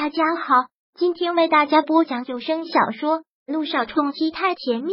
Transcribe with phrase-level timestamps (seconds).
[0.00, 0.54] 大家好，
[0.94, 4.92] 今天为大家播讲有声小说《路上冲击太甜蜜》。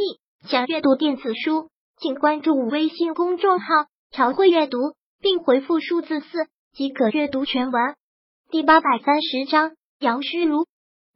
[0.49, 3.67] 想阅读电子书，请关注微信公众号
[4.09, 4.79] “朝会阅读”，
[5.21, 7.93] 并回复数字四即可阅读全文。
[8.49, 10.65] 第八百三十章，姚虚如。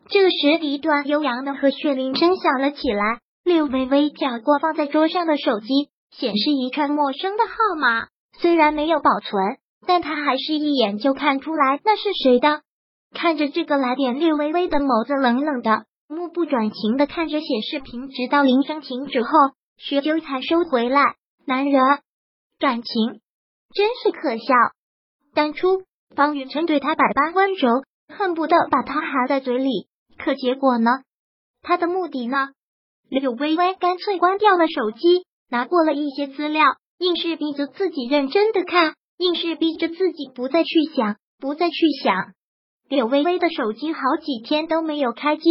[0.07, 3.21] 这时，一段悠扬的和血铃声响了起来。
[3.43, 8.05] 柳微微挑过放在桌上的手机，显示一串陌生的号码。
[8.39, 12.61] 虽然没有保存，但他还是一眼就看出来那是谁的。
[13.11, 19.29] 看着这个来电，略微微的眸子冷冷的，目不转睛的看着显示屏，直到铃声停止后，
[19.77, 21.15] 许久才收回来。
[21.45, 21.81] 男人
[22.59, 23.21] 感情
[23.73, 24.53] 真是可笑。
[25.33, 25.83] 当初
[26.15, 30.91] 方雨辰对他百般温柔，恨不得把他含在嘴里，可结果呢？
[31.61, 32.49] 他的目的呢？
[33.09, 36.63] 柳微微干脆关掉了手机，拿过了一些资料，
[36.99, 42.33] 硬是逼着自己认真的看，硬是逼着自己不再去想，不再去想。
[42.89, 45.43] 柳微微的手机好几天都没有开机，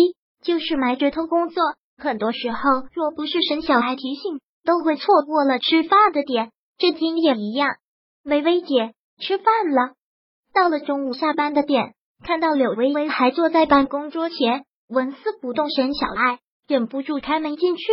[0.42, 1.62] 就是埋着头工作。
[1.96, 2.58] 很多时候，
[2.92, 6.50] 若不是沈小孩提醒，都会错过了吃饭的点。
[6.78, 7.76] 这天也一样。
[8.24, 9.92] 微微姐，吃饭了。
[10.52, 15.70] 到了中午下班的点，看到柳微微还坐在办公桌前，纹丝不动。
[15.70, 17.84] 沈小爱忍不住开门进去。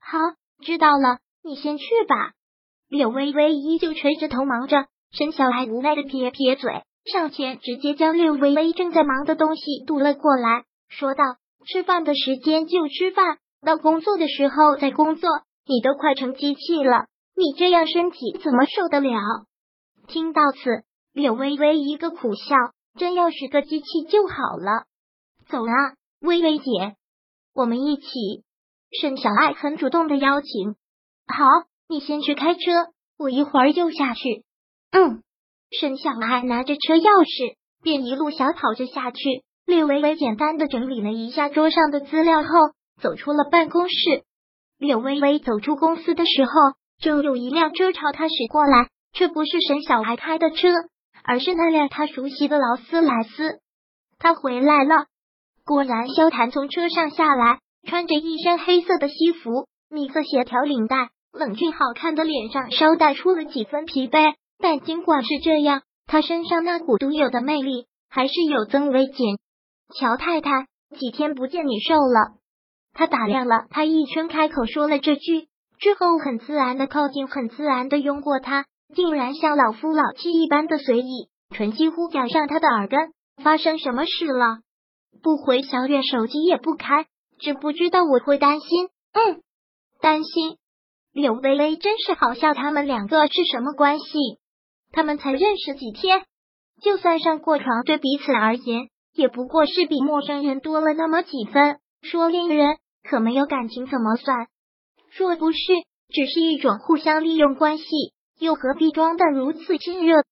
[0.00, 0.18] 好，
[0.64, 2.32] 知道了，你先去吧。
[2.88, 4.86] 柳微微依旧垂着头忙着。
[5.10, 6.82] 沈小爱无奈的撇撇嘴。
[7.10, 11.24] 上前直接将六微微正在忙的东西渡了过来，说道
[11.66, 15.28] ：“吃饭的时间就吃饭，到工作的时候再工作。
[15.66, 19.10] 你都快成机器了，你这样身体怎么受得了？”
[20.08, 22.56] 听到此，柳微微一个苦笑，
[22.98, 24.86] 真要是个机器就好了。
[25.48, 26.96] 走啊，微微姐，
[27.54, 28.04] 我们一起。
[29.00, 30.72] 沈小爱很主动的邀请。
[31.26, 31.44] 好，
[31.88, 32.60] 你先去开车，
[33.18, 34.44] 我一会儿就下去。
[34.90, 35.22] 嗯。
[35.70, 39.18] 沈小爱拿着车钥匙，便一路小跑着下去。
[39.66, 42.48] 略微微简单的整理了一下桌上的资料后，
[43.02, 43.94] 走出了办公室。
[44.78, 46.52] 柳微微走出公司的时候，
[46.98, 50.68] 正有一辆车朝他驶过来，却不是沈小爱开的车，
[51.22, 53.60] 而是那辆他熟悉的劳斯莱斯。
[54.18, 55.04] 他回来了，
[55.66, 64.34] 果然，萧谭从车上下来，穿着一身黑色的西服，米色协调领带，冷峻好看的脸上稍带出了几分疲惫。
[64.60, 69.38] 但尽管是这样，他身上那股独有的魅力还是有增无减。
[69.94, 70.66] 乔太太，
[70.98, 72.38] 几天不见，你瘦了。
[72.92, 75.48] 他打量了他一圈，开口说了这句
[75.78, 82.98] 之后，很自然的靠近，很自然的拥过他，竟然像老夫老妻一般的随意，唇几乎咬上他的耳根。
[83.42, 84.58] 发生什么事了？
[85.22, 87.06] 不回小月手机也不开，
[87.38, 88.88] 知不知道我会担心？
[89.12, 89.42] 嗯，
[90.00, 90.56] 担心。
[91.12, 94.40] 柳微微真是好笑，他们两个是什么关系？
[94.92, 96.22] 他们才认识几天，
[96.82, 101.78] 就算上过床，对彼此而言也不过是比陌生人多了那么几分。
[102.02, 104.46] 说恋人，可没有感情怎么算？
[105.16, 105.58] 若不是
[106.08, 107.84] 只是一种互相利用关系，
[108.38, 110.22] 又何必装的如此亲热？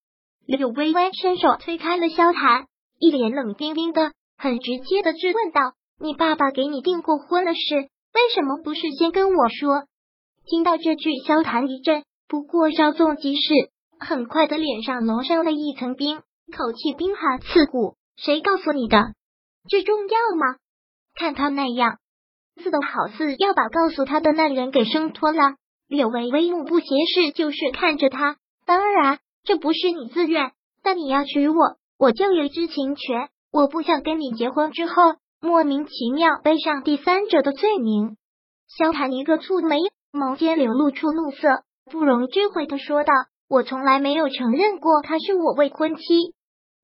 [0.46, 2.66] 柳微微伸手推开了萧谈，
[3.00, 9.84] 一脸冷冰冰的，很直接的质问道：“你爸爸给你订过婚的事，为什么不事先跟我说？”
[10.46, 13.70] 听到这句，萧谈一震，不过稍纵即逝。
[13.98, 17.96] 很快的，脸上浓上了一层冰，口气冰寒刺骨。
[18.16, 18.98] 谁告诉你的？
[19.68, 20.56] 这重要吗？
[21.14, 21.98] 看他那样，
[22.62, 25.56] 似的好似要把告诉他的那人给生脱了。
[25.88, 28.36] 柳微微目不斜视，就是看着他。
[28.64, 30.52] 当然，这不是你自愿，
[30.82, 31.54] 但你要娶我，
[31.98, 33.28] 我就有知情权。
[33.52, 34.94] 我不想跟你结婚之后，
[35.40, 38.16] 莫名其妙背上第三者的罪名。
[38.68, 39.78] 萧谈一个蹙眉，
[40.12, 43.12] 眸间流露出怒色，不容置喙的说道。
[43.48, 46.02] 我从来没有承认过她是我未婚妻，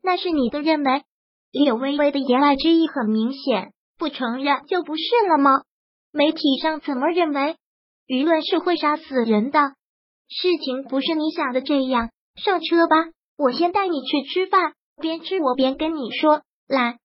[0.02, 1.02] 那是你的认为。
[1.50, 5.62] 柳微微的言外之意很明显，不承认就不是了吗？
[6.12, 7.56] 媒体上怎么认为？
[8.06, 9.58] 舆论是会杀死人的，
[10.28, 12.10] 事情不是你想的这样。
[12.36, 12.96] 上车吧，
[13.36, 14.72] 我先带你去吃饭。
[15.00, 16.42] 边吃我边跟你说。
[16.68, 16.98] 来，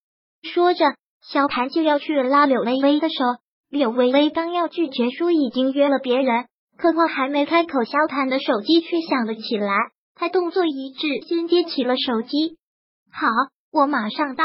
[0.44, 3.16] 说着，萧谭就要去拉柳微微的手。
[3.70, 6.48] 柳微微刚要拒绝，说已经约了别人。
[6.78, 9.74] 可话还没开口，萧谈的手机却响了起来。
[10.14, 12.58] 他动作一致，先接起了手机。
[13.12, 13.28] 好，
[13.72, 14.44] 我马上到。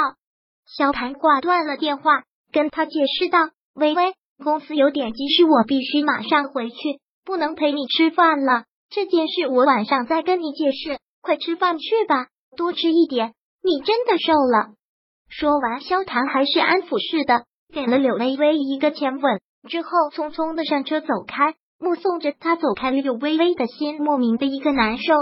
[0.67, 6.77] 萧谈挂断了电话，跟他解释道：“微微，公司有点急事，我必须马上回去，
[7.25, 8.65] 不能陪你吃饭了。
[8.89, 10.99] 这件事我晚上再跟你解释。
[11.21, 13.35] 快吃饭去吧，多吃一点。
[13.63, 14.75] 你真的瘦了。”
[15.29, 21.55] 说完，萧谈还是安抚似的给了柳微微一个前吻，之后匆匆的上车走开。
[21.83, 25.13] 目送着他走开，柳微微的心莫名的一个难受。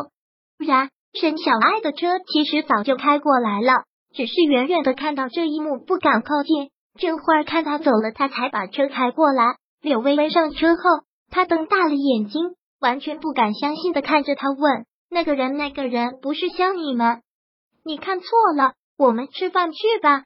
[0.59, 3.85] 不然，沈小爱的车其实早就开过来了，
[4.15, 6.71] 只是远远的看到这一幕，不敢靠近。
[6.99, 9.57] 这会儿看他走了，他才把车开过来。
[9.81, 10.83] 柳微微上车后，
[11.31, 17.21] 他瞪大了眼睛，完全不敢相信的看着他，问：“那个人，那个人不是像你吗？
[17.87, 20.25] 你看错了，我们吃饭去吧。”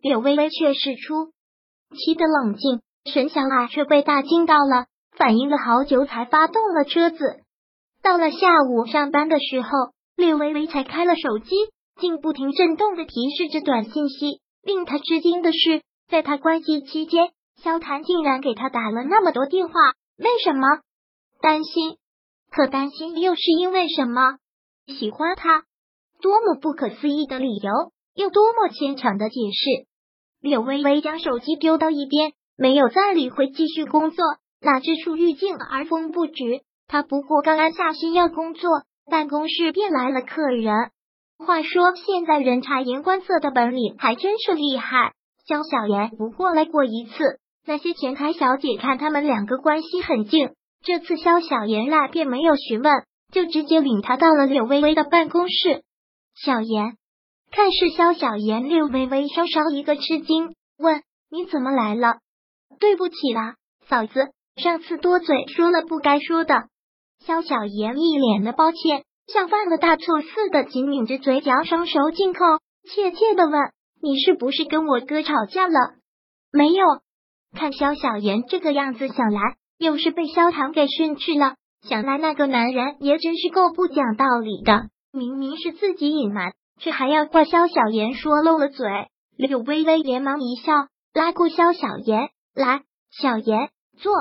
[0.00, 1.32] 柳微微却是出
[1.96, 2.82] 奇的冷静，
[3.12, 4.86] 沈小爱却被大惊到了，
[5.16, 7.18] 反应了好久才发动了车子。
[8.02, 9.68] 到了下午上班的时候，
[10.16, 11.54] 柳微微才开了手机，
[12.00, 14.40] 竟不停震动的提示着短信息。
[14.62, 15.82] 令他吃惊的是。
[16.08, 17.30] 在他关机期间，
[17.62, 19.72] 萧谭竟然给他打了那么多电话，
[20.18, 20.68] 为什么？
[21.40, 21.96] 担心？
[22.50, 24.36] 可担心又是因为什么？
[24.86, 25.64] 喜欢他？
[26.20, 27.72] 多么不可思议的理由，
[28.14, 29.86] 又多么牵强的解释！
[30.40, 34.22] 柳微微将手机丢到一边，没有再理会，继续工作。
[34.62, 38.70] 哪知出遇境而风不止，他不过刚安下心要工作，
[39.10, 40.72] 办公室便来了客人。
[41.38, 45.12] 话说，现在人察言观色的本领还真是厉害。
[45.44, 50.50] 萧小言不过来过一次，那些前台小姐看他们两个关系很近，
[50.84, 52.92] 这次萧小言来便没有询问，
[53.32, 55.82] 就直接领他到了柳微微的办公室。
[56.36, 56.96] 小言
[57.50, 62.18] 看是萧小言，柳微微稍稍一个吃惊，问：“你怎么来了
[62.78, 63.56] ？”“对不起啦，
[63.88, 66.54] 嫂子，上次多嘴说了不该说的。”
[67.24, 72.40] 萧小言一脸的抱歉，像犯了大错似的，紧抿着嘴角，双手紧扣，
[72.88, 73.60] 怯怯的问。
[74.02, 75.74] 你是不是跟我哥吵架了？
[76.52, 76.84] 没有。
[77.56, 81.54] 看萧小言这个样子，想来又是被萧唐给训斥了。
[81.82, 88.88] 想来那个男人也真是够不讲道理的，明明是自己隐瞒，却还要怪萧小言说漏了嘴。
[89.36, 90.72] 柳微微连忙一笑，
[91.14, 94.12] 拉过萧小言来，小言坐。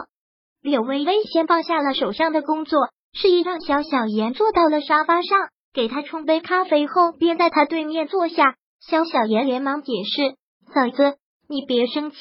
[0.62, 2.80] 柳微微先放下了手上的工作，
[3.13, 8.56] 示意让萧小妍坐到了沙发上，给他冲杯咖啡后，便在他对面坐下。
[8.80, 10.36] 萧小妍连忙解释
[10.74, 11.18] ：“嫂子，
[11.48, 12.18] 你别生气，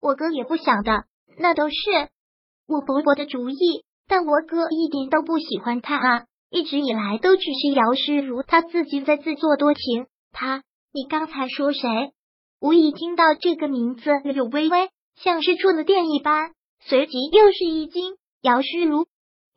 [0.00, 1.04] 我哥也不想的，
[1.38, 1.74] 那都是
[2.66, 3.56] 我伯伯的主意。
[4.06, 10.06] 但我哥一点都不喜欢他啊，一直以来都只是姚诗如他自己在自作多情。
[10.32, 10.62] 他，
[10.92, 11.80] 你刚才说谁？”
[12.60, 18.16] 无意听到这个名字，柳微微像是触了电一般，随即又是一惊。
[18.40, 19.06] 姚虚如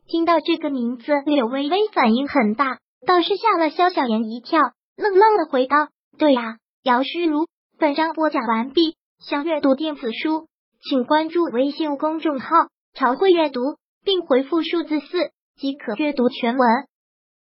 [0.07, 4.59] 听到这个名字，柳微微反应很大，倒是吓了萧小言一跳，
[4.97, 5.89] 愣愣的回道。
[6.17, 7.47] 对呀，姚虚如。
[7.77, 8.95] 本章播讲完毕。
[9.19, 10.47] 想阅读电子书，
[10.89, 13.59] 请关注微信公众号“朝会阅读”，
[14.03, 16.67] 并回复数字四即可阅读全文。